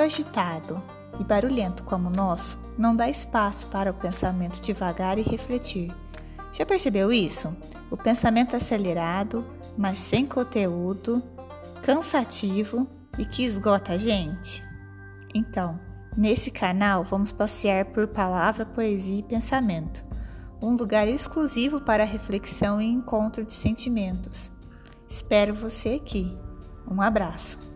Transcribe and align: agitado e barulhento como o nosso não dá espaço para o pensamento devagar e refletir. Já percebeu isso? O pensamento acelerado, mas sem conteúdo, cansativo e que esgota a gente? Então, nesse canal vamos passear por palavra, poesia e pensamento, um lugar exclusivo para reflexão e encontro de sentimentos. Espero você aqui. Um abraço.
agitado 0.00 0.82
e 1.18 1.24
barulhento 1.24 1.82
como 1.84 2.08
o 2.08 2.12
nosso 2.12 2.58
não 2.76 2.94
dá 2.94 3.08
espaço 3.08 3.66
para 3.68 3.90
o 3.90 3.94
pensamento 3.94 4.60
devagar 4.60 5.18
e 5.18 5.22
refletir. 5.22 5.94
Já 6.52 6.66
percebeu 6.66 7.12
isso? 7.12 7.56
O 7.90 7.96
pensamento 7.96 8.56
acelerado, 8.56 9.44
mas 9.76 9.98
sem 9.98 10.26
conteúdo, 10.26 11.22
cansativo 11.82 12.88
e 13.18 13.24
que 13.24 13.44
esgota 13.44 13.92
a 13.92 13.98
gente? 13.98 14.62
Então, 15.34 15.78
nesse 16.16 16.50
canal 16.50 17.04
vamos 17.04 17.32
passear 17.32 17.86
por 17.86 18.08
palavra, 18.08 18.64
poesia 18.64 19.20
e 19.20 19.22
pensamento, 19.22 20.04
um 20.62 20.76
lugar 20.76 21.06
exclusivo 21.08 21.80
para 21.80 22.04
reflexão 22.04 22.80
e 22.80 22.86
encontro 22.86 23.44
de 23.44 23.52
sentimentos. 23.52 24.52
Espero 25.06 25.54
você 25.54 26.00
aqui. 26.02 26.36
Um 26.90 27.02
abraço. 27.02 27.73